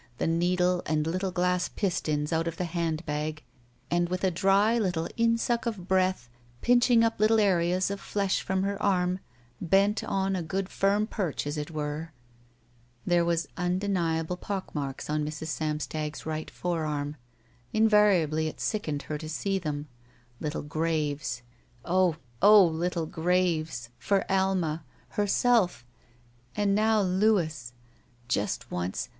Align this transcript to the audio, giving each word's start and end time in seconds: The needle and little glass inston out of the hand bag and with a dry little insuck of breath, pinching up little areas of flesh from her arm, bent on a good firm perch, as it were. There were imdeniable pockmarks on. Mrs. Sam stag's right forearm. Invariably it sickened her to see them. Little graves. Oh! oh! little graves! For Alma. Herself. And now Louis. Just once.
The 0.17 0.25
needle 0.25 0.81
and 0.87 1.05
little 1.05 1.29
glass 1.29 1.69
inston 1.79 2.27
out 2.33 2.47
of 2.47 2.57
the 2.57 2.63
hand 2.65 3.05
bag 3.05 3.43
and 3.91 4.09
with 4.09 4.23
a 4.23 4.31
dry 4.31 4.79
little 4.79 5.07
insuck 5.15 5.67
of 5.67 5.87
breath, 5.87 6.27
pinching 6.61 7.03
up 7.03 7.19
little 7.19 7.39
areas 7.39 7.91
of 7.91 8.01
flesh 8.01 8.41
from 8.41 8.63
her 8.63 8.81
arm, 8.81 9.19
bent 9.61 10.03
on 10.03 10.35
a 10.35 10.41
good 10.41 10.69
firm 10.69 11.05
perch, 11.05 11.45
as 11.45 11.55
it 11.55 11.69
were. 11.69 12.13
There 13.05 13.23
were 13.23 13.35
imdeniable 13.55 14.37
pockmarks 14.39 15.07
on. 15.07 15.23
Mrs. 15.23 15.49
Sam 15.49 15.79
stag's 15.79 16.25
right 16.25 16.49
forearm. 16.49 17.15
Invariably 17.71 18.47
it 18.47 18.59
sickened 18.59 19.03
her 19.03 19.19
to 19.19 19.29
see 19.29 19.59
them. 19.59 19.87
Little 20.39 20.63
graves. 20.63 21.43
Oh! 21.85 22.15
oh! 22.41 22.65
little 22.65 23.05
graves! 23.05 23.89
For 23.99 24.25
Alma. 24.31 24.83
Herself. 25.09 25.85
And 26.55 26.73
now 26.73 27.01
Louis. 27.01 27.71
Just 28.27 28.71
once. 28.71 29.07